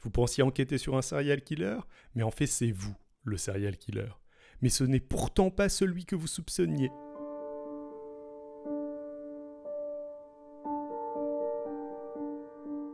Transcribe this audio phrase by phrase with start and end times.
[0.00, 1.78] Vous pensiez enquêter sur un serial killer,
[2.14, 4.10] mais en fait c'est vous, le serial killer.
[4.62, 6.90] Mais ce n'est pourtant pas celui que vous soupçonniez.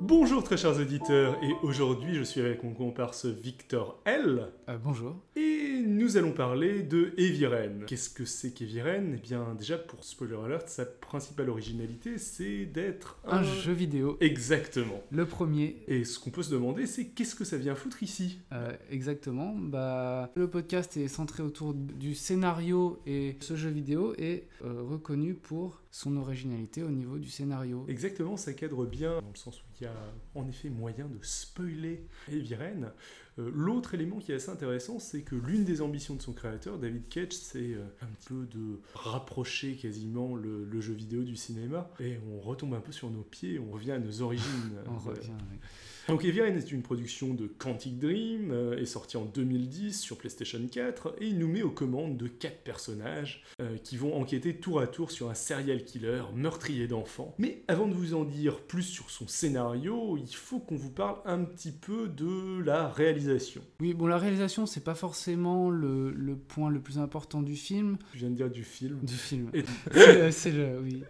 [0.01, 4.51] Bonjour très chers auditeurs, et aujourd'hui je suis avec mon comparse Victor L.
[4.69, 5.17] Euh, bonjour.
[5.37, 5.54] Et
[5.87, 7.85] nous allons parler de Eviren.
[7.87, 9.15] Qu'est-ce que c'est qu'Eviren?
[9.17, 15.03] Eh bien déjà pour spoiler alert, sa principale originalité c'est d'être Un jeu vidéo, Exactement.
[15.11, 15.83] le premier.
[15.87, 18.41] Et ce qu'on peut se demander c'est qu'est-ce que ça vient foutre ici?
[18.53, 19.55] Euh, exactement.
[19.57, 25.35] Bah, le podcast est centré autour du scénario et ce jeu vidéo est euh, reconnu
[25.35, 27.85] pour son originalité au niveau du scénario.
[27.89, 29.95] Exactement, ça cadre bien dans le sens où il y a
[30.35, 32.93] en effet moyen de spoiler Eviren.
[33.39, 36.79] Euh, L'autre élément qui est assez intéressant, c'est que l'une des ambitions de son créateur,
[36.79, 41.91] David Cage, c'est euh, un peu de rapprocher quasiment le, jeu vidéo du cinéma.
[42.01, 44.75] Et on retombe un peu sur nos pieds, on revient à nos origines.
[46.09, 50.61] donc Eviren est une production de Quantic Dream, euh, est sorti en 2010 sur PlayStation
[50.71, 54.81] 4 et il nous met aux commandes de quatre personnages euh, qui vont enquêter tour
[54.81, 57.35] à tour sur un serial killer meurtrier d'enfants.
[57.39, 61.17] Mais avant de vous en dire plus sur son scénario, il faut qu'on vous parle
[61.25, 63.63] un petit peu de la réalisation.
[63.81, 67.97] Oui, bon, la réalisation, c'est pas forcément le, le point le plus important du film.
[68.13, 68.99] Je viens de dire du film.
[69.03, 69.51] Du film.
[69.55, 70.81] Et- C'est c'est le.
[70.83, 71.03] Oui.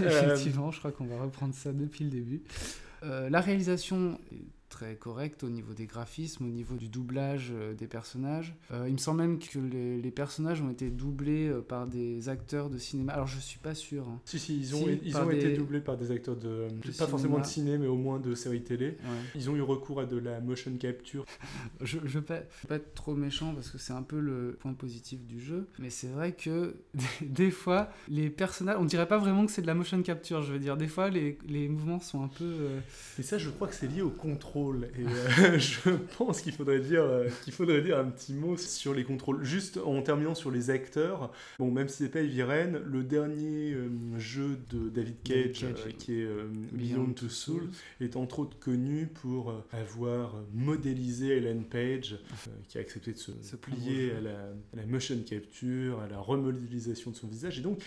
[0.00, 2.42] Euh, Effectivement, je crois qu'on va reprendre ça depuis le début.
[3.04, 4.18] Euh, la réalisation
[4.68, 8.54] très correcte au niveau des graphismes, au niveau du doublage euh, des personnages.
[8.70, 12.28] Euh, il me semble même que les, les personnages ont été doublés euh, par des
[12.28, 13.12] acteurs de cinéma.
[13.14, 14.06] Alors je suis pas sûr.
[14.08, 14.20] hein.
[14.24, 16.68] Si, si, ils ont, Si, ils ont été doublés par des acteurs de...
[16.68, 17.70] De pas forcément de cinéma.
[17.72, 18.86] ciné, mais au moins de séries télé.
[18.88, 18.96] Ouais.
[19.34, 21.24] Ils ont eu recours à de la motion capture.
[21.80, 24.74] Je ne veux pas, pas être trop méchant parce que c'est un peu le point
[24.74, 29.18] positif du jeu, mais c'est vrai que des, des fois, les personnages, on dirait pas
[29.18, 30.76] vraiment que c'est de la motion capture, je veux dire.
[30.76, 32.44] Des fois, les, les mouvements sont un peu.
[32.44, 32.80] euh,
[33.18, 34.57] Et ça, je crois que c'est lié au contrôle.
[34.98, 38.94] Et euh, je pense qu'il faudrait dire euh, qu'il faudrait dire un petit mot sur
[38.94, 39.44] les contrôles.
[39.44, 41.32] Juste en terminant sur les acteurs.
[41.58, 43.88] Bon, même si c'est pas Eviren, le dernier euh,
[44.18, 45.94] jeu de David Cage, David Cage, oui.
[45.94, 47.68] qui est euh, Beyond Two Souls,
[48.00, 52.18] est entre autres connu pour avoir modélisé Ellen Page,
[52.68, 54.38] qui a accepté de se, plier à la,
[54.72, 57.58] à la motion capture, à la remodélisation de son visage.
[57.58, 57.80] Et donc,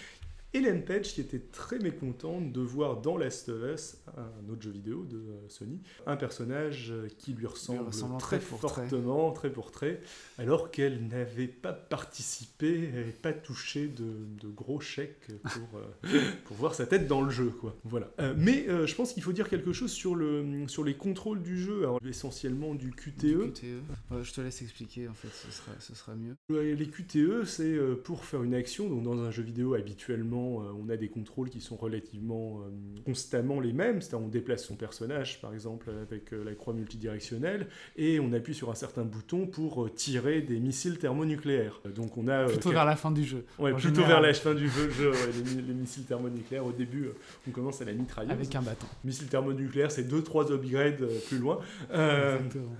[0.53, 4.71] Ellen Page qui était très mécontente de voir dans Last of Us, un autre jeu
[4.71, 7.89] vidéo de euh, Sony, un personnage euh, qui lui ressemble
[8.19, 10.01] très fortement, trait pour trait,
[10.37, 16.57] alors qu'elle n'avait pas participé et pas touché de, de gros chèques pour, euh, pour
[16.57, 17.49] voir sa tête dans le jeu.
[17.49, 17.77] Quoi.
[17.85, 18.11] Voilà.
[18.35, 21.79] Mais je pense qu'il faut dire quelque chose sur, le, sur les contrôles du jeu,
[21.83, 23.21] alors essentiellement du QTE.
[23.21, 23.63] du QTE.
[24.11, 26.35] Ouais, je te laisse expliquer, en fait, ce sera, ce sera mieux.
[26.49, 28.89] Les QTE, c'est pour faire une action.
[28.89, 32.69] Donc, dans un jeu vidéo, habituellement, euh, on a des contrôles qui sont relativement euh,
[33.05, 34.01] constamment les mêmes.
[34.01, 38.53] C'est-à-dire, on déplace son personnage, par exemple, avec euh, la croix multidirectionnelle, et on appuie
[38.53, 41.79] sur un certain bouton pour tirer des missiles thermonucléaires.
[41.95, 42.45] Donc, on a.
[42.45, 43.45] Plutôt vers la fin du jeu.
[43.59, 44.11] Ouais, plutôt général.
[44.11, 46.65] vers la fin du jeu, les, mi- les missiles thermonucléaires.
[46.65, 47.07] Au début,
[47.47, 48.31] on commence à la mitrailleuse.
[48.33, 48.87] Avec un bâton.
[49.03, 51.59] Missile thermonucléaire, c'est 2-3 upgrades plus loin.
[51.91, 52.37] Euh,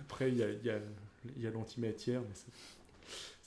[0.08, 0.80] après, il y a, y a-
[1.38, 2.34] il y a l'antimatière, mais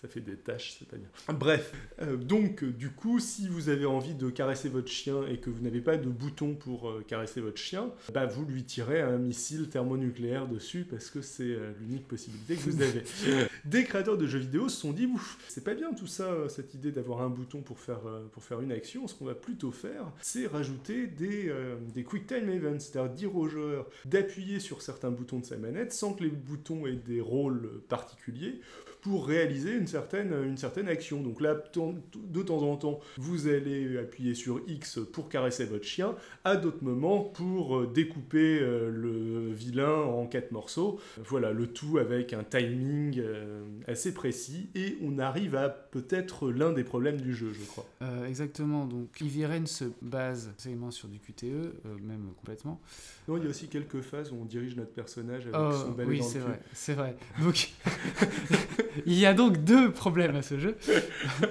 [0.05, 1.09] ça fait des tâches, c'est pas bien.
[1.35, 1.73] Bref,
[2.03, 5.49] euh, donc euh, du coup, si vous avez envie de caresser votre chien et que
[5.49, 9.17] vous n'avez pas de bouton pour euh, caresser votre chien, bah, vous lui tirez un
[9.17, 13.03] missile thermonucléaire dessus parce que c'est l'unique possibilité que vous avez.
[13.65, 16.75] Des créateurs de jeux vidéo se sont dit, ouf, c'est pas bien tout ça, cette
[16.75, 19.09] idée d'avoir un bouton pour faire, pour faire une action.
[19.09, 21.51] Ce qu'on va plutôt faire, c'est rajouter des,
[21.95, 25.95] des quick time events, c'est-à-dire dire aux joueurs d'appuyer sur certains boutons de sa manette
[25.95, 28.61] sans que les boutons aient des rôles particuliers
[29.05, 31.21] pour réaliser une certaine, une certaine action.
[31.21, 36.17] Donc là, de temps en temps, vous allez appuyer sur X pour caresser votre chien,
[36.43, 40.99] à d'autres moments pour euh, découper euh, le vilain en quatre morceaux.
[41.23, 46.73] Voilà, le tout avec un timing euh, assez précis, et on arrive à peut-être l'un
[46.73, 47.85] des problèmes du jeu, je crois.
[48.01, 51.73] Euh, exactement, donc Iviren se base absolument sur du QTE, euh,
[52.03, 52.81] même complètement.
[53.29, 55.91] Non, il y a aussi quelques phases où on dirige notre personnage avec Oh, son
[55.91, 56.45] balai oui, dans le c'est cul.
[56.47, 57.17] vrai, c'est vrai.
[57.43, 57.71] Donc,
[59.07, 60.77] il y a donc deux problèmes à ce jeu,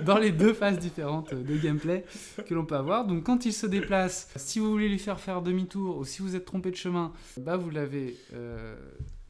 [0.05, 2.05] dans les deux phases différentes de gameplay
[2.47, 3.05] que l'on peut avoir.
[3.05, 6.35] Donc, quand il se déplace, si vous voulez lui faire faire demi-tour ou si vous
[6.35, 8.15] êtes trompé de chemin, bah vous l'avez.
[8.33, 8.75] euh,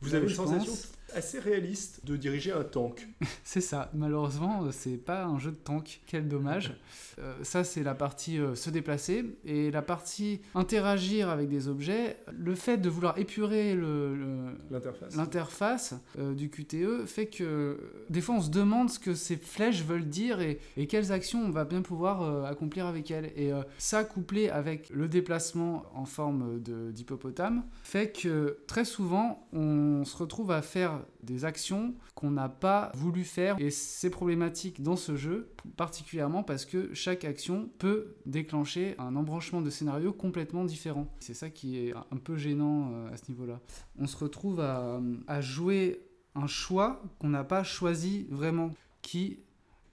[0.02, 0.74] Vous avez une sensation.
[1.16, 3.08] Assez réaliste de diriger un tank.
[3.44, 3.90] C'est ça.
[3.94, 6.02] Malheureusement, euh, c'est pas un jeu de tank.
[6.08, 6.74] Quel dommage.
[7.20, 9.24] Euh, ça, c'est la partie euh, se déplacer.
[9.46, 14.36] Et la partie interagir avec des objets, le fait de vouloir épurer le- le,
[15.16, 15.94] L'interface.
[16.18, 17.78] Du QTE fait que
[18.10, 21.40] des fois on se demande ce que ces flèches veulent dire et, et quelles actions
[21.44, 23.32] on va bien pouvoir accomplir avec elles.
[23.38, 30.18] Et ça couplé avec le déplacement en forme d'hippopotame fait que très souvent on se
[30.18, 33.56] retrouve à faire des actions qu'on n'a pas voulu faire.
[33.60, 39.62] Et c'est problématique dans ce jeu, particulièrement parce que chaque action peut déclencher un embranchement
[39.62, 41.08] de scénario complètement différent.
[41.20, 43.60] C'est ça qui est un peu gênant euh, à ce niveau-là.
[43.98, 46.02] On se retrouve à, jouer
[46.36, 48.72] un choix qu'on n'a pas choisi vraiment,
[49.02, 49.40] qui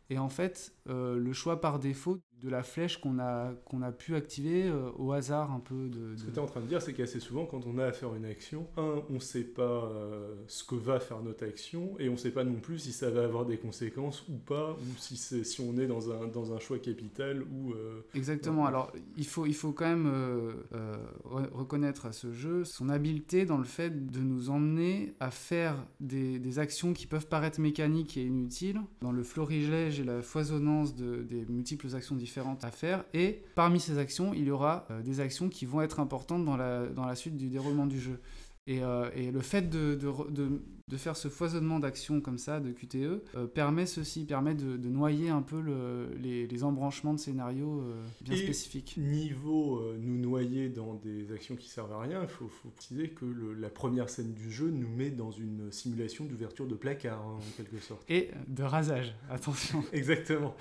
[0.09, 3.93] est en fait euh, le choix par défaut de la flèche qu'on a, qu'on a
[3.93, 5.89] pu activer euh, au hasard un peu.
[5.89, 7.87] De, Ce que tu es en train de dire, c'est qu'assez souvent, quand on a
[7.87, 11.45] à faire une action, un, on ne sait pas euh, ce que va faire notre
[11.45, 14.37] action, et on ne sait pas non plus si ça va avoir des conséquences ou
[14.37, 17.73] pas, ou si, si on est dans un, dans un choix capital ou...
[17.73, 20.11] Euh, Exactement, alors il faut, il faut quand même
[21.25, 26.39] reconnaître à ce jeu son habileté dans le fait de nous emmener à faire des,
[26.39, 28.81] des actions qui peuvent paraître mécaniques et inutiles.
[29.01, 33.05] Dans le florilège et la foisonnance de, des multiples actions différentes, différentes à faire.
[33.13, 36.57] Et parmi ces actions, il y aura euh, des actions qui vont être importantes dans
[36.57, 38.21] la, dans la suite du déroulement du jeu.
[38.67, 39.99] Et, euh, et le fait de,
[40.91, 42.97] de faire ce foisonnement d'actions comme ça, de QTE,
[43.37, 48.05] euh, permet ceci, permet de, noyer un peu le, les, les, embranchements de scénarios euh,
[48.23, 48.97] bien et spécifiques.
[48.99, 53.11] Niveau euh, nous noyer dans des actions qui servent à rien, il faut, faut, préciser
[53.11, 57.21] que le, la première scène du jeu nous met dans une simulation d'ouverture de placard,
[57.21, 58.03] hein, en quelque sorte.
[58.11, 59.85] Et de rasage, attention.
[59.93, 60.57] Exactement.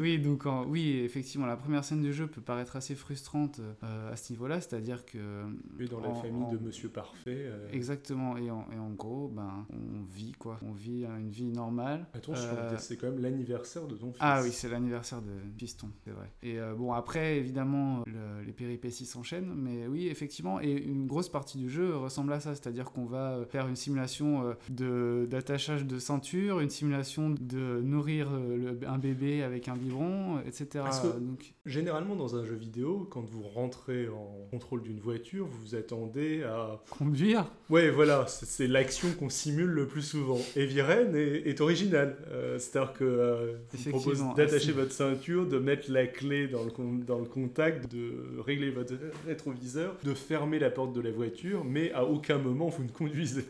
[0.00, 4.16] oui, donc en, oui, effectivement, la première scène du jeu peut paraître assez frustrante à
[4.16, 5.44] ce niveau-là, c'est-à-dire que...
[5.78, 6.52] Et dans la famille en...
[6.52, 7.50] de Monsieur Parfait.
[7.70, 9.66] Exactement, et en, et en gros, ben,
[10.04, 10.58] vit quoi.
[10.62, 12.06] On vit une vie normale.
[12.14, 12.76] Attention, euh...
[12.78, 14.18] c'est quand même l'anniversaire de ton fils.
[14.20, 16.30] Ah oui, c'est l'anniversaire de Piston, c'est vrai.
[16.42, 21.28] Et euh, bon, après, évidemment, le, les péripéties s'enchaînent, mais oui, effectivement, et une grosse
[21.28, 25.86] partie du jeu ressemble à ça, c'est-à-dire qu'on va faire une simulation euh, de d'attachage
[25.86, 30.66] de ceinture, une simulation de nourrir euh, le, un bébé avec un biberon, etc.
[30.84, 31.54] Parce que, Donc...
[31.66, 36.42] généralement, dans un jeu vidéo, quand vous rentrez en contrôle d'une voiture, vous vous attendez
[36.42, 36.82] à...
[36.90, 37.46] Conduire?
[37.70, 40.40] Ouais, voilà, c'est l'action qu'on simule le plus souvent.
[40.56, 42.16] Et Viren est, est original.
[42.30, 46.70] Euh, C'est-à-dire que euh, vous propose d'attacher votre ceinture, de mettre la clé dans le,
[47.04, 48.94] dans le contact, de régler votre
[49.26, 53.44] rétroviseur, de fermer la porte de la voiture, mais à aucun moment vous ne conduisez.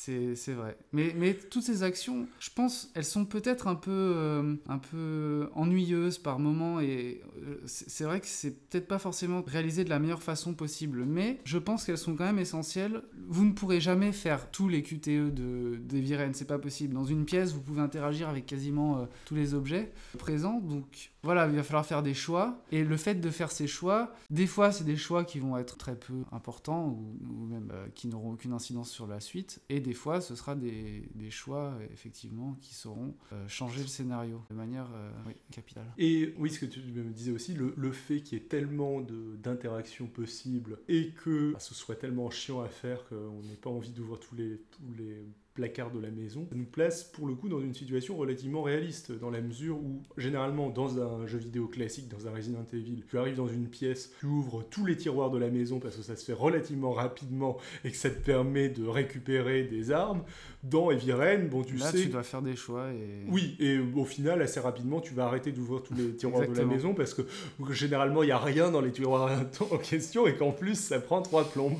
[0.00, 0.78] C'est vrai.
[0.92, 5.50] Mais, mais toutes ces actions, je pense, elles sont peut-être un peu, euh, un peu
[5.54, 6.78] ennuyeuses par moment.
[6.78, 11.04] Et euh, c'est vrai que c'est peut-être pas forcément réalisé de la meilleure façon possible.
[11.04, 13.02] Mais je pense qu'elles sont quand même essentielles.
[13.26, 16.94] Vous ne pourrez jamais faire tous les QTE de, des Viren, c'est pas possible.
[16.94, 20.60] Dans une pièce, vous pouvez interagir avec quasiment euh, tous les objets présents.
[20.60, 22.62] Donc voilà, il va falloir faire des choix.
[22.70, 25.76] Et le fait de faire ces choix, des fois, c'est des choix qui vont être
[25.76, 29.60] très peu importants ou, même qui n'auront aucune incidence sur la suite.
[29.68, 34.42] Et des fois, ce sera des, des choix, effectivement, qui sauront euh, changer le scénario
[34.50, 35.86] de manière euh, oui, capitale.
[35.98, 39.00] Et oui, ce que tu me disais aussi, le, le fait qu'il y ait tellement
[39.00, 43.90] d'interactions possibles et que bah, ce soit tellement chiant à faire qu'on n'ait pas envie
[43.90, 45.26] d'ouvrir tous les, tous les
[45.58, 49.10] placard de la maison, ça nous place pour le coup dans une situation relativement réaliste,
[49.10, 53.18] dans la mesure où généralement dans un jeu vidéo classique, dans un Resident Evil, tu
[53.18, 56.14] arrives dans une pièce, tu ouvres tous les tiroirs de la maison parce que ça
[56.14, 60.22] se fait relativement rapidement et que ça te permet de récupérer des armes.
[60.62, 62.02] Dans Eviren, bon tu Là, sais...
[62.02, 63.24] tu dois faire des choix et...
[63.28, 66.64] Oui, et au final, assez rapidement, tu vas arrêter d'ouvrir tous les tiroirs de la
[66.66, 67.22] maison parce que
[67.70, 69.28] généralement, il n'y a rien dans les tiroirs
[69.72, 71.78] en question et qu'en plus, ça prend trois plombes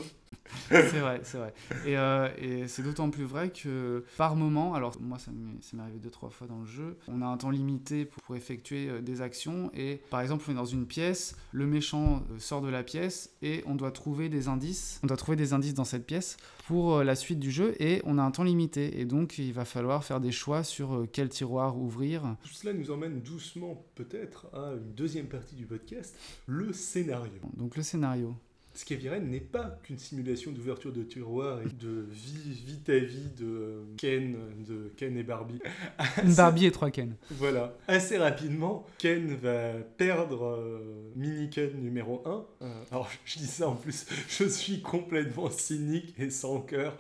[0.71, 1.55] c'est vrai, c'est vrai.
[1.87, 5.99] Et, euh, et c'est d'autant plus vrai que par moment, alors moi ça m'est arrivé
[5.99, 9.01] deux trois fois dans le jeu, on a un temps limité pour, pour effectuer euh,
[9.01, 12.69] des actions et par exemple on est dans une pièce, le méchant euh, sort de
[12.69, 16.07] la pièce et on doit trouver des indices, on doit trouver des indices dans cette
[16.07, 19.53] pièce pour la suite du jeu et on a un temps limité et donc il
[19.53, 22.37] va falloir faire des choix sur quel tiroir ouvrir.
[22.43, 26.15] Tout cela nous emmène doucement peut-être à une deuxième partie du podcast,
[26.47, 27.41] le scénario.
[27.57, 28.37] Donc le scénario.
[28.79, 33.83] Scaviren n'est pas qu'une simulation d'ouverture de tiroir et de vie, vite à vie de
[33.97, 35.59] Ken, de Ken et Barbie.
[36.23, 37.17] Une Barbie et trois Ken.
[37.33, 37.75] Voilà.
[37.89, 42.47] Assez rapidement, Ken va perdre euh, Mini Ken numéro 1.
[42.63, 46.97] Euh, alors, je dis ça en plus, je suis complètement cynique et sans cœur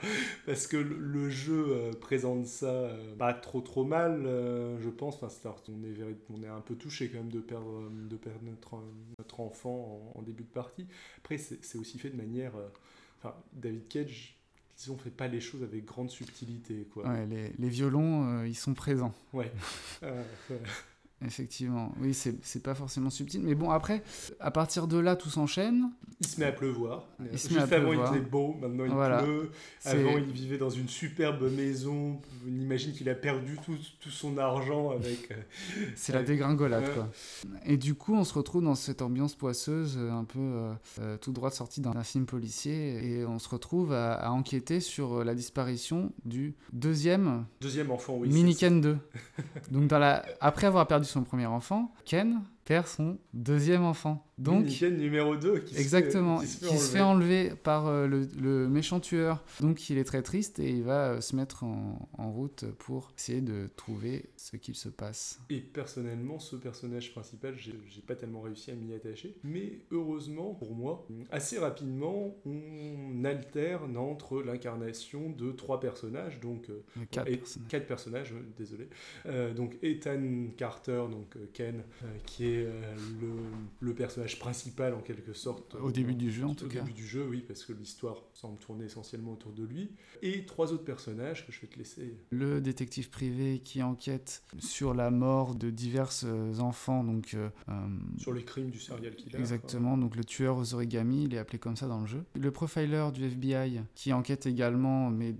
[0.46, 4.26] parce que le, le jeu euh, présente ça pas trop trop mal,
[4.82, 5.22] je pense.
[5.22, 8.82] Enfin, on, est, on est un peu touché quand même de perdre, de perdre notre,
[9.28, 10.86] notre enfant en, en début de partie.
[11.18, 12.56] Après, c'est aussi fait de manière.
[12.56, 12.68] Euh,
[13.18, 14.36] enfin, David Cage,
[14.76, 16.86] disons, fait pas les choses avec grande subtilité.
[16.92, 17.06] Quoi.
[17.06, 19.14] Ouais, les, les violons, euh, ils sont présents.
[19.32, 19.52] Ouais.
[21.24, 23.40] Effectivement, oui, c'est pas forcément subtil.
[23.42, 24.02] Mais bon, après,
[24.38, 25.90] à partir de là, tout s'enchaîne.
[26.20, 27.06] Il se met à pleuvoir.
[27.32, 28.06] Il se met à avant, pleuvoir.
[28.14, 29.22] il faisait beau, maintenant il Voilà.
[29.22, 29.50] pleut.
[29.84, 32.20] Avant, il vivait dans une superbe maison.
[32.46, 35.30] On imagine qu'il a perdu tout, tout son argent avec.
[35.32, 35.34] euh,
[35.96, 36.94] C'est la dégringolade, Ouais.
[36.94, 37.08] quoi.
[37.66, 40.38] Et du coup, on se retrouve dans cette ambiance poisseuse, euh, un peu
[41.00, 45.24] euh, tout droit sortie d'un film policier, et on se retrouve à, à enquêter sur
[45.24, 48.28] la disparition du deuxième Deuxième enfant, oui.
[48.28, 48.98] mini c'est- Ken 2.
[49.72, 50.24] Donc, dans la...
[50.40, 54.26] après avoir perdu son premier enfant, Ken perd son deuxième enfant.
[54.36, 55.60] Donc, Mini Ken numéro 2.
[55.60, 57.52] Qui se fait- Exactement, qui qui se fait enlever.
[57.64, 59.42] par euh, le, le méchant tueur.
[59.60, 63.10] Donc il est très triste et il va euh, se mettre en, en route pour
[63.18, 65.40] essayer de trouver ce qu'il se passe.
[65.50, 67.72] Et personnellement, ce personnage principal, j'ai
[68.06, 69.34] pas tellement réussi à m'y attacher.
[69.42, 76.82] Mais heureusement, pour moi, assez rapidement, on alterne entre l'incarnation de trois personnages, donc euh,
[77.10, 77.68] quatre et- personnages.
[77.70, 78.88] quatre personnages, désolé.
[79.56, 81.82] Donc Ethan Carter, donc Ken,
[82.26, 83.28] qui est euh, le,
[83.80, 85.74] le personnage principal en quelque sorte.
[85.76, 86.80] Au début du jeu en Au tout cas.
[86.80, 89.90] début du jeu, oui, parce que l'histoire semble tourner essentiellement autour de lui.
[90.22, 92.16] Et trois autres personnages que je vais te laisser.
[92.30, 97.48] Le détective privé qui enquête sur la mort de divers euh, enfants, donc euh,
[98.16, 99.38] Sur les crimes du serial killer.
[99.38, 102.24] Exactement, donc le tueur aux origamis, il est appelé comme ça dans le jeu.
[102.34, 105.34] Le profiler du FBI qui enquête également, mais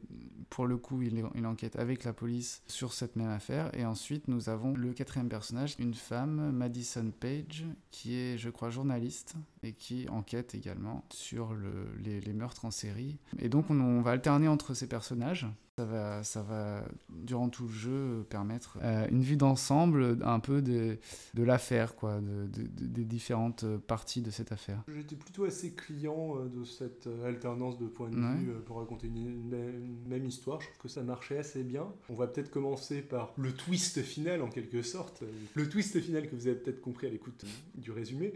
[0.51, 3.71] pour le coup, il, enquête avec la police sur cette même affaire.
[3.75, 8.71] Et ensuite, nous avons le quatrième personnage, une femme, Madison Page, qui est, je crois,
[8.71, 13.19] journaliste et qui enquête également sur le- les, les meurtres en série.
[13.39, 15.47] Et donc, on, on va alterner entre ces personnages.
[15.77, 20.61] Ça va, ça va, durant tout le jeu, permettre euh, une vue d'ensemble un peu
[20.61, 20.99] de,
[21.35, 24.83] de l'affaire, quoi, de, de- de- des différentes parties de cette affaire.
[24.93, 28.35] J'étais plutôt assez client euh, de cette euh, alternance de points de Ouais.
[28.39, 30.61] vue pour raconter une, une même- histoire.
[30.61, 31.87] Je trouve que ça marchait assez bien.
[32.09, 35.23] On va peut-être commencer par le twist final en quelque sorte.
[35.55, 37.45] Le twist final que vous avez peut-être compris à l'écoute
[37.77, 38.35] du résumé,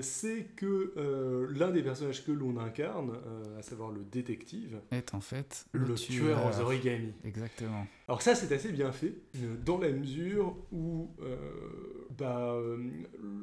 [0.00, 5.14] c'est que euh, l'un des personnages que l'on incarne, euh, à savoir le détective, Est
[5.14, 7.14] en fait le, tueur aux origami.
[7.24, 7.86] Exactement.
[8.10, 9.14] Alors ça, c'est assez bien fait,
[9.64, 11.36] dans la mesure où, euh,
[12.18, 12.76] bah, euh,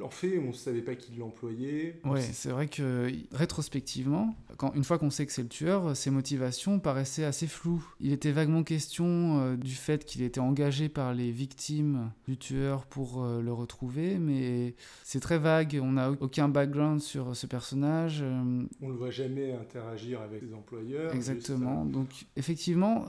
[0.04, 2.02] en fait, on ne savait pas qui l'employait.
[2.04, 6.12] Ouais, c'est vrai que rétrospectivement, quand, une fois qu'on sait que c'est le tueur, ses
[6.12, 7.84] motivations paraissaient assez floues.
[8.00, 12.86] Il était vaguement question euh, du fait qu'il était engagé par les victimes du tueur
[12.86, 15.80] pour euh, le retrouver, mais c'est très vague.
[15.82, 18.22] On n'a aucun background sur ce personnage.
[18.22, 21.16] On ne le voit jamais interagir avec ses employeurs.
[21.16, 21.86] Exactement.
[21.86, 23.06] Donc, effectivement,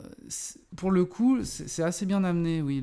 [0.76, 2.82] pour le coup, c'est assez bien amené, oui,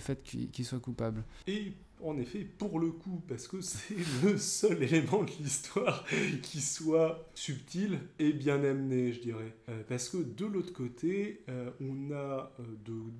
[0.00, 1.22] fait qu'il soit coupable.
[1.46, 6.04] Et en effet, pour le coup, parce que c'est le seul élément de l'histoire
[6.42, 9.54] qui soit subtil et bien amené, je dirais.
[9.68, 12.62] Euh, parce que de l'autre côté, euh, on a euh,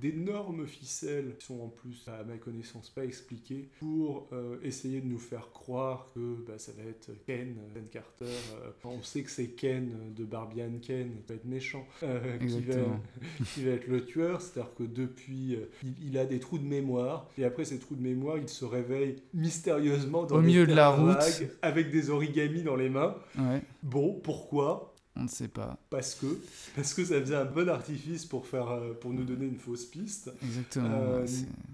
[0.01, 5.07] d'énormes ficelles qui sont en plus, à ma connaissance, pas expliquées pour euh, essayer de
[5.07, 8.25] nous faire croire que bah, ça va être Ken, Ken Carter.
[8.85, 13.01] on sait que c'est Ken de Barbian Ken, qui va être méchant, qui, va, Exactement.
[13.55, 14.41] qui va être le tueur.
[14.41, 18.03] C'est-à-dire que depuis, il, il a des trous de mémoire, et après ces trous de
[18.03, 21.17] mémoire, il se réveille mystérieusement dans Au milieu de la route.
[21.63, 23.15] avec des origamis dans les mains.
[23.39, 24.90] Ouais, Bon, pourquoi?
[25.17, 25.79] On ne sait pas.
[25.91, 26.27] Parce que
[26.77, 29.85] parce que ça faisait un bon artifice pour faire euh, pour nous donner une fausse
[29.85, 30.31] piste.
[30.43, 30.89] Exactement.
[30.89, 31.27] Euh,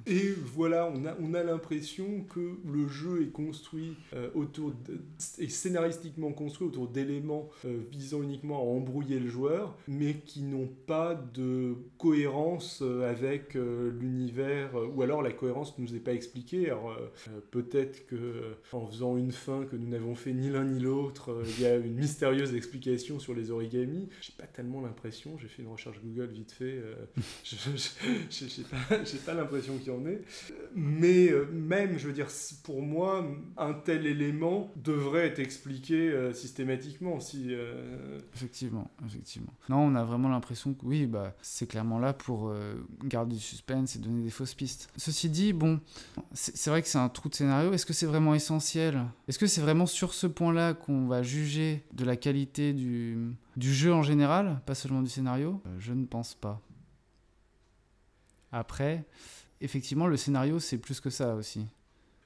[0.07, 5.00] Et voilà, on a, on a l'impression que le jeu est construit euh, autour de,
[5.38, 10.71] est scénaristiquement construit autour d'éléments euh, visant uniquement à embrouiller le joueur, mais qui n'ont
[10.87, 16.66] pas de cohérence avec l'univers, ou alors la cohérence ne nous est pas expliquée.
[16.66, 16.97] Alors
[17.50, 21.62] peut-être que en faisant une fin que nous n'avons fait ni l'un ni l'autre, il
[21.62, 24.09] y a une mystérieuse explication sur les origamis.
[24.21, 25.38] J'ai pas tellement l'impression.
[25.38, 26.78] J'ai fait une recherche Google vite fait.
[26.78, 26.95] euh,
[28.30, 30.23] j'ai pas, l'impression qu'il y en ait.
[30.75, 32.28] Mais euh, même, je veux dire,
[32.64, 37.21] pour moi, un tel élément devrait être expliqué euh, systématiquement.
[37.21, 37.54] Si,
[38.35, 39.52] Effectivement, effectivement.
[39.68, 42.52] Non, on a vraiment l'impression que oui, bah, c'est clairement là pour
[43.04, 44.90] garder du suspense et donner des fausses pistes.
[44.97, 45.80] Ceci dit, bon,
[46.33, 47.73] c'est c'est vrai que c'est un trou de scénario.
[47.73, 49.04] Est-ce que c'est vraiment essentiel?
[49.28, 53.15] Est-ce que c'est vraiment sur ce point-là qu'on va juger de la qualité du,
[53.56, 56.61] du jeu en général, pas seulement du scénario Euh, Je ne pense pas.
[58.52, 59.04] Après,
[59.61, 61.66] effectivement, le scénario, c'est plus que ça aussi.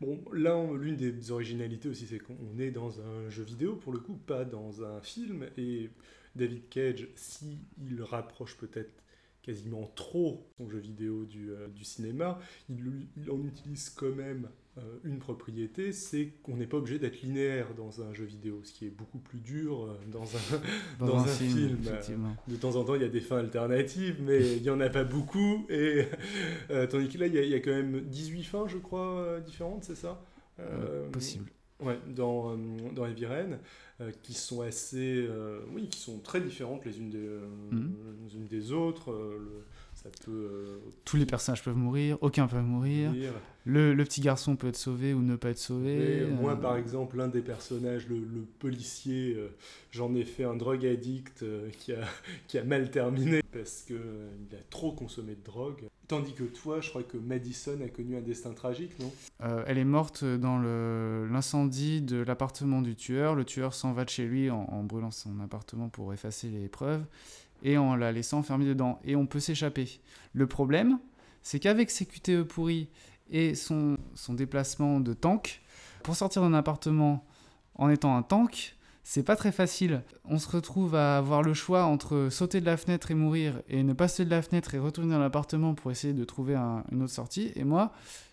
[0.00, 3.98] Bon, là, l'une des originalités aussi, c'est qu'on est dans un jeu vidéo, pour le
[3.98, 5.46] coup, pas dans un film.
[5.58, 5.90] Et
[6.34, 9.02] David Cage, si il rapproche peut-être
[9.42, 14.48] quasiment trop son jeu vidéo du, euh, cinéma, il, en utilise quand même
[15.04, 18.86] une propriété, c'est qu'on n'est pas obligé d'être linéaire dans un jeu vidéo, ce qui
[18.86, 20.60] est beaucoup plus dur euh, dans un,
[21.06, 21.78] dans, un, film.
[22.48, 24.88] de temps en temps, il y a des fins alternatives, mais il n'y en a
[24.88, 25.66] pas beaucoup.
[25.68, 26.04] Et,
[26.90, 30.22] tandis que là, il y, a, quand même 18 fins, je crois, différentes, c'est ça?
[31.12, 31.50] Possible.
[31.80, 32.58] Ouais, dans,
[32.94, 33.58] dans Heavy Rain,
[34.22, 35.26] qui sont assez.
[35.72, 37.28] oui, qui sont très différentes les unes des,
[37.70, 37.94] mhm.
[38.26, 39.12] les unes des autres.
[39.12, 39.64] Le,
[40.28, 43.12] euh, Tous les personnages peuvent mourir, aucun peut mourir.
[43.66, 46.26] Le, le, petit garçon peut être sauvé ou ne pas être sauvé.
[46.40, 48.20] moi, euh, par exemple, l'un des personnages, le,
[48.58, 49.48] policier, euh,
[49.90, 51.44] j'en ai fait un drug addict
[51.78, 52.00] qui, a,
[52.48, 55.82] qui a mal terminé parce qu'il a trop consommé de drogue.
[56.08, 59.12] Tandis que toi, je crois que Madison a connu un destin tragique, non?
[59.66, 60.58] Elle est morte dans
[61.30, 63.34] l'incendie de l'appartement du tueur.
[63.34, 66.68] Le tueur s'en va de chez lui en, en brûlant son appartement pour effacer les
[66.68, 67.04] preuves
[67.62, 69.00] et en la laissant enfermée dedans.
[69.04, 70.00] Et on peut s'échapper.
[70.32, 70.98] Le problème,
[71.42, 72.88] c'est qu'avec ses QTE pourris
[73.30, 75.62] et son, son déplacement de tank,
[76.02, 77.24] pour sortir d'un appartement
[77.74, 80.02] en étant un tank, c'est pas très facile.
[80.24, 83.82] On se retrouve à avoir le choix entre sauter de la fenêtre et mourir et
[83.82, 87.02] ne pas sauter de la fenêtre et retourner dans l'appartement pour essayer de trouver une
[87.02, 87.52] autre sortie.
[87.56, 87.92] Et moi,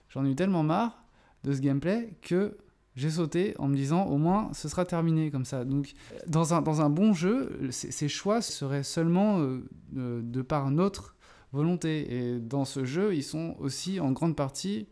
[0.10, 1.04] j'en ai eu tellement marre
[1.44, 2.58] de ce gameplay que
[2.98, 5.64] j'ai sauté en me disant au moins ce sera terminé comme ça.
[5.64, 5.94] Donc
[6.28, 11.16] dans un, dans un bon jeu, ces choix seraient seulement euh, de par notre
[11.54, 12.14] volonté.
[12.14, 14.88] Et dans ce jeu, ils sont aussi en grande partie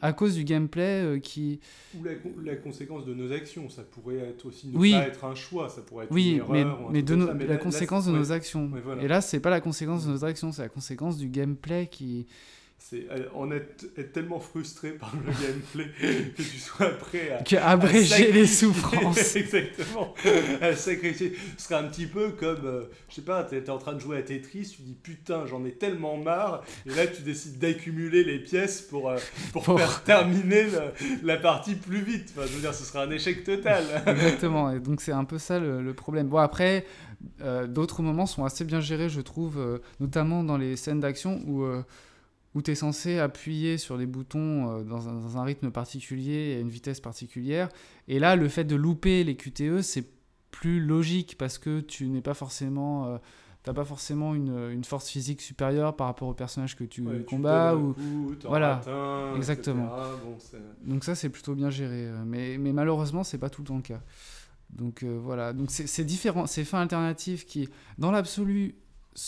[0.00, 1.60] à cause du gameplay euh, qui...
[1.94, 2.02] Ou
[2.42, 5.82] la, conséquence de nos actions, ça pourrait être aussi ne pas être un choix, ça
[5.82, 6.80] pourrait être oui, une erreur.
[6.90, 8.70] Mais, mais, de mais la, conséquence de nos actions.
[9.00, 12.26] Et là, c'est pas la conséquence de nos actions, c'est la conséquence du gameplay qui
[12.82, 18.46] c'est on est, tellement frustré par le gameplay que tu sois prêt à, abréger les
[18.46, 19.36] souffrances.
[19.36, 20.14] Exactement.
[20.62, 21.34] À sacrifier.
[21.58, 24.00] Ce serait un petit peu comme, euh, je sais pas, tu es en train de
[24.00, 28.24] jouer à Tetris, tu dis putain, j'en ai tellement marre, et là tu décides d'accumuler
[28.24, 29.18] les pièces pour, euh,
[29.52, 30.66] pour, faire terminer
[31.22, 32.32] la partie plus vite.
[32.34, 33.84] Enfin, je veux dire, ce serait un échec total.
[34.06, 34.70] Exactement.
[34.70, 36.28] Et donc c'est un peu ça le, problème.
[36.28, 36.86] Bon après.
[37.42, 41.66] Euh, d'autres moments sont assez bien gérés, je trouve, notamment dans les scènes d'action où
[42.54, 46.60] où tu es censé appuyer sur les boutons euh, dans, un, rythme particulier et à
[46.60, 47.68] une vitesse particulière.
[48.08, 50.04] Et là, le fait de louper les QTE, c'est
[50.50, 53.06] plus logique parce que tu n'es pas forcément.
[53.06, 53.18] Euh,
[53.62, 57.76] t'as pas forcément une, une, force physique supérieure par rapport au personnage que tu combats
[57.76, 57.94] ou
[58.48, 58.80] voilà
[59.36, 59.90] exactement
[60.82, 63.76] donc ça c'est plutôt bien géré euh, mais, mais malheureusement c'est pas tout le temps
[63.76, 64.00] le cas
[64.70, 68.76] donc voilà donc c'est différent ces fins alternatives qui dans l'absolu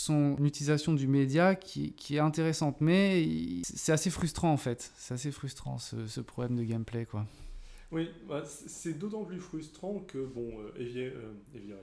[0.09, 3.27] une utilisation du média qui, qui est intéressante, mais
[3.65, 4.93] c'est assez frustrant en fait.
[4.97, 7.27] C'est assez frustrant ce, ce, problème de gameplay quoi.
[7.91, 11.83] Oui, bah, c'est d'autant plus frustrant que bon, euh, euh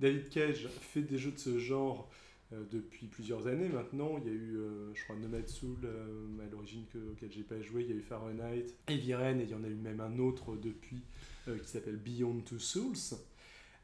[0.00, 2.08] David Cage fait des jeux de ce genre
[2.54, 4.16] euh, depuis plusieurs années maintenant.
[4.18, 7.82] Il y a eu, euh, je crois, Nomad Soul à l'origine auquel j'ai pas joué.
[7.82, 10.56] Il y a eu Fahrenheit, Eviren, et il y en a eu même un autre
[10.56, 11.02] depuis
[11.46, 13.18] qui s'appelle Beyond Two Souls.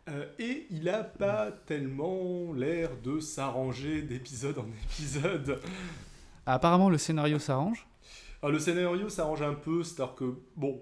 [0.09, 5.61] Euh, et il a pas tellement l'air de s'arranger d'épisode en épisode.
[6.47, 7.87] Apparemment, le scénario s'arrange.
[8.41, 10.81] Ah, le scénario s'arrange un peu, c'est-à-dire que, bon,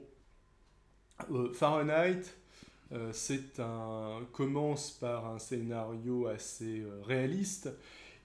[1.30, 2.22] euh, Fahrenheit,
[2.92, 7.70] euh, c'est un commence par un scénario assez réaliste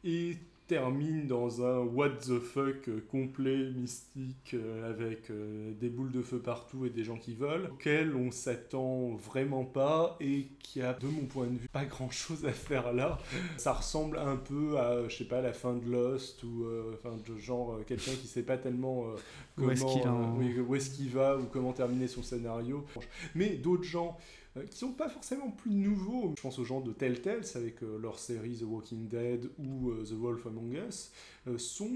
[0.03, 0.37] et
[0.69, 6.21] termine dans un what the fuck euh, complet, mystique, euh, avec euh, des boules de
[6.21, 10.93] feu partout et des gens qui volent, auquel on s'attend vraiment pas et qui a,
[10.93, 13.17] de mon point de vue, pas grand chose à faire là.
[13.57, 17.35] Ça ressemble un peu à, je sais pas, la fin de Lost ou, enfin, de
[17.37, 19.07] genre quelqu'un qui sait pas tellement
[19.55, 22.85] comment, où est-ce qu'il va ou comment terminer son scénario.
[23.33, 24.17] Mais d'autres gens
[24.48, 26.33] euh, qui sont pas forcément plus nouveaux.
[26.37, 30.03] Je pense aux gens de Telltale avec euh, leur série The Walking Dead ou euh,
[30.03, 31.11] The Wolf Among Us,
[31.57, 31.89] sont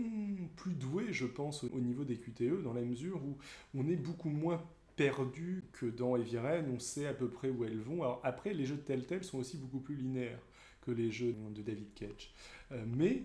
[0.55, 3.37] plus doués, je pense, au niveau des QTE, dans la mesure où
[3.75, 4.63] on est beaucoup moins
[4.95, 8.01] perdu que dans Rain, on sait à peu près où elles vont.
[8.03, 10.41] Alors après, les jeux de Telltale sont aussi beaucoup plus linéaires
[10.81, 12.33] que les jeux de David Cage.
[12.87, 13.23] mais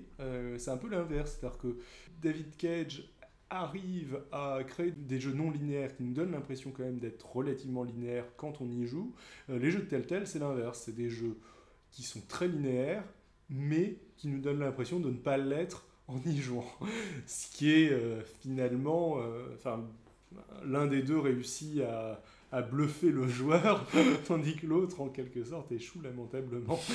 [0.59, 1.79] c'est un peu l'inverse, c'est-à-dire que
[2.21, 3.09] David Cage
[3.51, 7.83] arrive à créer des jeux non linéaires qui nous donnent l'impression quand même d'être relativement
[7.83, 9.15] linéaires quand on y joue.
[9.51, 10.83] Euh, les jeux de Telltale, c'est l'inverse.
[10.85, 11.39] C'est des jeux
[11.91, 13.05] qui sont très linéaires,
[13.49, 16.67] mais qui nous donnent l'impression de ne pas l'être en y jouant.
[17.27, 19.19] Ce qui est euh, finalement...
[19.19, 19.85] Euh, enfin,
[20.65, 23.87] l'un des deux réussit à, à bluffer le joueur,
[24.27, 26.79] tandis que l'autre, en quelque sorte, échoue lamentablement.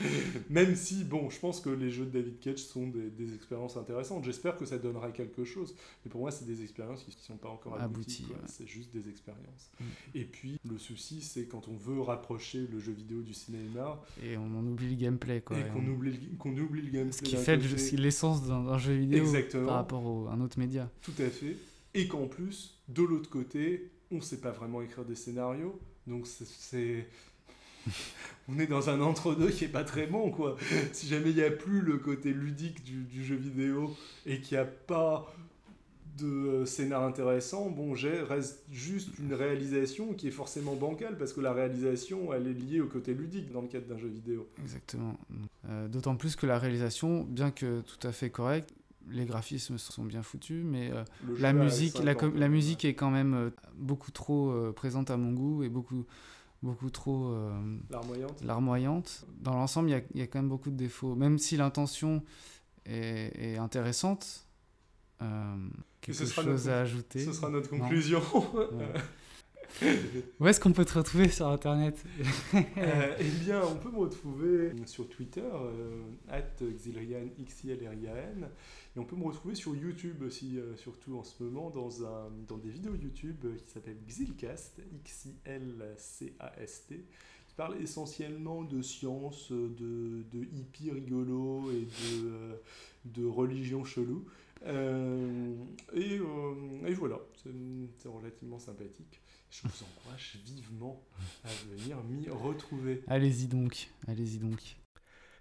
[0.50, 4.24] Même si, bon, je pense que les jeux de David Cage sont des, expériences intéressantes.
[4.24, 5.74] J'espère que ça donnera quelque chose.
[6.04, 8.26] Mais pour moi, c'est des expériences qui ne sont pas encore abouties.
[8.46, 9.70] C'est juste des expériences.
[9.80, 9.84] Mm.
[10.14, 14.00] Et puis, le souci, c'est quand on veut rapprocher le jeu vidéo du cinéma.
[14.22, 15.40] Et on en oublie le gameplay.
[15.40, 17.12] Quoi, et qu'on oublie, qu'on oublie le gameplay.
[17.12, 17.56] Ce qui fait
[17.96, 19.24] l'essence d'un jeu vidéo
[19.66, 20.90] par rapport à un autre média.
[21.02, 21.56] Tout à fait.
[21.94, 25.80] et qu'en plus, de l'autre côté, on ne sait pas vraiment écrire des scénarios.
[26.06, 27.08] Donc c'est...
[28.48, 30.56] on est dans un entre-deux qui est pas très bon, quoi.
[30.92, 33.94] Si jamais il n'y a plus le côté ludique du, jeu vidéo
[34.24, 35.32] et qu'il n'y a pas
[36.18, 41.40] de scénar intéressant, bon, j'ai reste juste une réalisation qui est forcément bancale parce que
[41.40, 44.48] la réalisation, elle est liée au côté ludique dans le cadre d'un jeu vidéo.
[44.62, 45.18] Exactement.
[45.68, 48.72] Euh, d'autant plus que la réalisation, bien que tout à fait correcte,
[49.10, 51.04] les graphismes sont bien foutus, mais euh,
[51.38, 55.32] la musique, la, la, musique est quand même euh, beaucoup trop euh, présente à mon
[55.32, 56.04] goût et beaucoup,
[56.66, 57.34] beaucoup trop
[58.42, 59.24] larmoyante.
[59.40, 61.14] Dans l'ensemble, il y, a, quand même beaucoup de défauts.
[61.14, 62.22] Même si l'intention
[62.84, 64.46] est, intéressante,
[66.00, 67.24] quelque chose à ajouter.
[67.24, 68.22] Ce sera notre conclusion.
[70.40, 72.02] Où est-ce qu'on peut te retrouver sur Internet
[72.54, 76.02] euh, Eh bien, on peut me retrouver sur Twitter, euh,
[76.60, 77.28] xilrian,
[78.96, 82.30] et on peut me retrouver sur YouTube aussi, euh, surtout en ce moment, dans, un,
[82.48, 85.44] dans des vidéos YouTube qui s'appellent Xilcast, X-I-L-C-A-S-T,
[87.46, 92.60] qui parle essentiellement de science, de, de hippie rigolo et de,
[93.04, 94.24] de religion chelou.
[94.64, 94.70] et,
[95.94, 97.20] et, voilà,
[97.98, 99.20] c'est relativement sympathique.
[99.50, 101.02] Je vous encourage vivement
[101.44, 103.02] à venir m'y retrouver.
[103.06, 104.76] Allez-y donc, allez-y donc.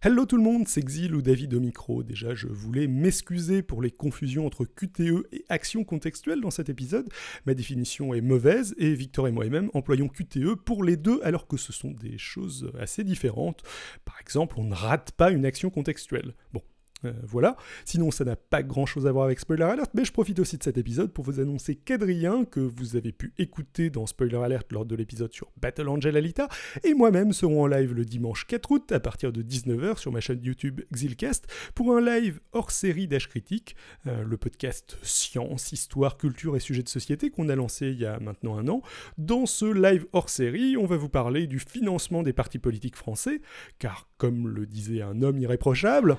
[0.02, 2.04] Hello tout le monde, c'est Xil ou David au micro.
[2.04, 7.10] Déjà, je voulais m'excuser pour les confusions entre QTE et action contextuelle dans cet épisode.
[7.48, 11.58] Ma définition est mauvaise et Victor et moi-même employons QTE pour les deux alors que
[11.58, 13.64] ce sont des choses assez différentes.
[14.06, 16.36] Par exemple, on ne rate pas une action contextuelle.
[16.54, 16.62] Bon,
[17.06, 17.56] euh, voilà.
[17.86, 20.58] Sinon, ça n'a pas grand chose à voir avec Spoiler Alert, mais je profite aussi
[20.58, 24.72] de cet épisode pour vous annoncer qu'Adrien, que vous avez pu écouter dans Spoiler Alert
[24.72, 26.48] lors de l'épisode sur Battle Angel Alita,
[26.84, 30.20] et moi-même seront en live le dimanche 4 août à partir de 19h sur ma
[30.20, 33.76] chaîne YouTube Xilcast pour un live hors série d'H Critique,
[34.08, 38.06] euh, le podcast science, histoire, culture et sujets de société qu'on a lancé il y
[38.06, 38.82] a maintenant un an.
[39.18, 43.42] Dans ce live hors série, on va vous parler du financement des partis politiques français,
[43.80, 46.18] car comme le disait un homme irréprochable,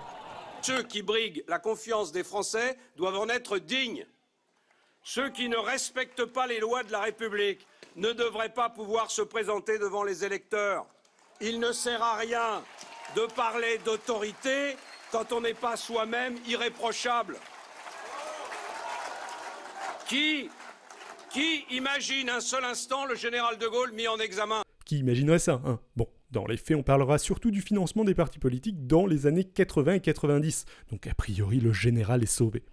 [0.63, 4.07] ceux qui briguent la confiance des Français doivent en être dignes.
[5.03, 9.23] Ceux qui ne respectent pas les lois de la République ne devraient pas pouvoir se
[9.23, 10.87] présenter devant les électeurs.
[11.41, 12.63] Il ne sert à rien
[13.15, 14.77] de parler d'autorité
[15.13, 17.37] quand on n'est pas soi-même irréprochable.
[20.09, 20.51] Qui,
[21.31, 24.63] qui imagine un seul instant le général de Gaulle mis en examen?
[24.85, 25.79] Qui imaginerait ça hein?
[25.95, 29.45] Bon, dans les faits, on parlera surtout du financement des partis politiques dans les années
[29.45, 32.65] 80 et 90, donc a priori le général est sauvé.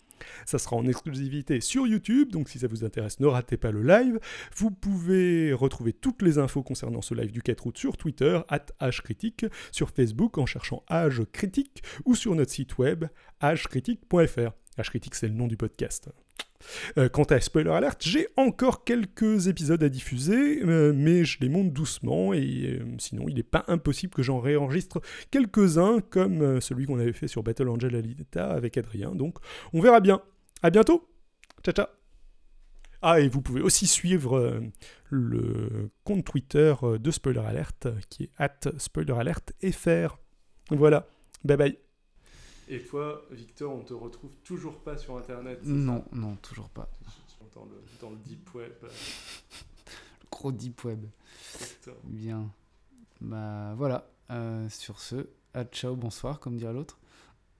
[0.45, 3.83] Ça sera en exclusivité sur YouTube, donc si ça vous intéresse, ne ratez pas le
[3.83, 4.19] live.
[4.55, 8.65] Vous pouvez retrouver toutes les infos concernant ce live du 4 août sur Twitter, at
[8.79, 13.05] hcritique, sur Facebook en cherchant Age Critique, ou sur notre site web,
[13.41, 14.51] hcritique.fr.
[14.77, 16.09] Hcritique, c'est le nom du podcast.
[16.97, 21.49] Euh, quant à Spoiler Alert, j'ai encore quelques épisodes à diffuser, euh, mais je les
[21.49, 26.85] monte doucement et euh, sinon il n'est pas impossible que j'en réenregistre quelques-uns comme celui
[26.85, 29.15] qu'on avait fait sur Battle Angel Alita avec Adrien.
[29.15, 29.37] Donc
[29.73, 30.21] on verra bien.
[30.61, 31.07] À bientôt.
[31.63, 31.87] Ciao ciao.
[33.01, 34.61] Ah, et vous pouvez aussi suivre
[35.09, 40.17] le compte Twitter de Spoiler Alert, qui est SpoilerAlertFR.
[40.71, 41.05] Voilà,
[41.43, 41.92] bye bye.
[42.69, 46.89] Et toi, Victor, on te retrouve toujours pas sur Internet Non, non, toujours pas.
[47.53, 48.71] Dans le, dans le deep web.
[48.81, 51.05] le gros deep web.
[52.03, 52.49] Bien.
[53.21, 54.09] Bah voilà.
[54.31, 56.97] Euh, sur ce, à ciao, bonsoir, comme dirait l'autre.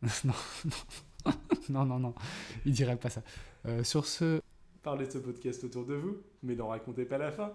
[0.23, 0.33] non,
[0.65, 1.31] non,
[1.69, 2.15] non, non, non,
[2.65, 3.21] il dirait pas ça.
[3.65, 4.41] Euh, sur ce.
[4.81, 7.53] Parlez de ce podcast autour de vous, mais n'en racontez pas la fin.